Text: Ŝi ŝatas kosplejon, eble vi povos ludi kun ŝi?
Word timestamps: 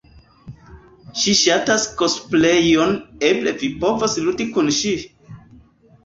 Ŝi 1.23 1.33
ŝatas 1.39 1.83
kosplejon, 1.99 2.95
eble 3.27 3.53
vi 3.59 3.69
povos 3.83 4.15
ludi 4.23 4.47
kun 4.55 4.71
ŝi? 4.79 4.95